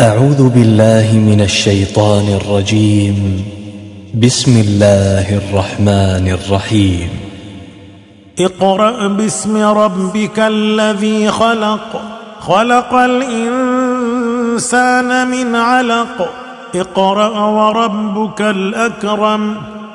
أعوذ 0.00 0.48
بالله 0.48 1.08
من 1.12 1.40
الشيطان 1.40 2.38
الرجيم. 2.40 3.44
بسم 4.22 4.62
الله 4.66 5.36
الرحمن 5.36 6.28
الرحيم. 6.28 7.08
اقرأ 8.40 9.08
باسم 9.08 9.56
ربك 9.56 10.38
الذي 10.38 11.28
خلق. 11.28 12.02
خلق 12.40 12.94
الإنسان 12.94 13.86
من 15.30 15.54
علق. 15.54 16.28
اقرأ 16.74 17.38
وربك 17.38 18.40
الأكرم. 18.40 19.54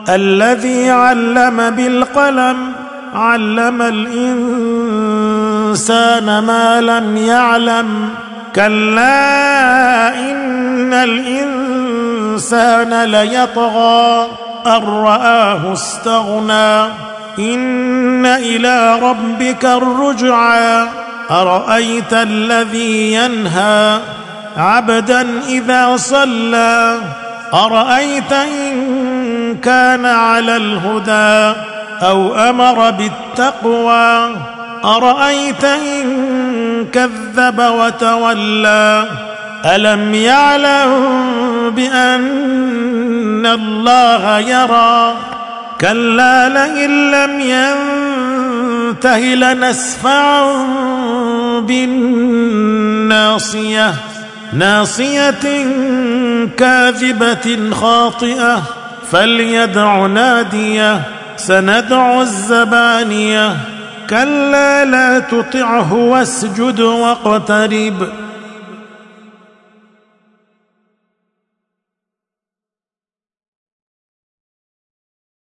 الذي 0.09 0.89
علم 0.89 1.70
بالقلم. 1.70 2.73
علم 3.13 3.81
الإنسان 3.81 4.63
ما 6.39 6.81
لم 6.81 7.18
يعلم. 7.18 8.09
كلا 8.55 10.09
إن 10.13 10.93
الإنسان 10.93 12.53
ليطغى 13.03 14.27
أن 14.66 14.84
رآه 14.84 15.73
استغنى 15.73 16.84
إن 17.39 18.25
إلى 18.25 18.99
ربك 18.99 19.66
الرجعى 19.66 20.88
أرأيت 21.31 22.13
الذي 22.13 23.13
ينهى 23.13 23.99
عبدا 24.58 25.27
إذا 25.47 25.97
صلى 25.97 26.97
أرأيت 27.53 28.34
إن 28.34 29.58
كان 29.63 30.05
على 30.05 30.58
الهدى 30.58 31.59
أو 32.02 32.36
أمر 32.36 32.91
بالتقوى 32.91 34.36
أرأيت 34.86 35.63
إن 35.63 36.48
كذب 36.93 37.59
وتولى. 37.59 39.05
ألم 39.66 40.16
يعلم 40.16 40.89
بأن 41.70 43.45
الله 43.45 44.39
يرى؟ 44.39 45.14
كلا 45.81 46.49
لئن 46.49 47.11
لم 47.11 47.39
ينته 47.39 49.19
لنسفعا 49.19 50.66
بالناصية. 51.59 53.94
ناصية 54.53 55.67
كاذبة 56.58 57.71
خاطئة. 57.71 58.61
فليدع 59.11 60.05
نادية. 60.05 61.02
سندع 61.38 62.21
الزبانية. 62.21 63.55
كلا 64.09 64.85
لا 64.85 65.19
تطعه 65.19 65.93
واسجد 65.93 66.79
واقترب 66.79 68.07